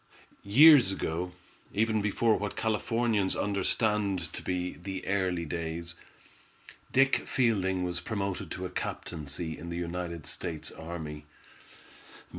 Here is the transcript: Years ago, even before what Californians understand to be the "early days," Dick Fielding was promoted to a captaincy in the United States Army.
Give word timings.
Years 0.43 0.91
ago, 0.91 1.31
even 1.75 2.01
before 2.01 2.35
what 2.35 2.55
Californians 2.55 3.35
understand 3.35 4.33
to 4.33 4.41
be 4.41 4.73
the 4.73 5.05
"early 5.05 5.45
days," 5.45 5.93
Dick 6.91 7.17
Fielding 7.27 7.83
was 7.83 7.99
promoted 7.99 8.49
to 8.49 8.65
a 8.65 8.71
captaincy 8.71 9.55
in 9.55 9.69
the 9.69 9.77
United 9.77 10.25
States 10.25 10.71
Army. 10.71 11.25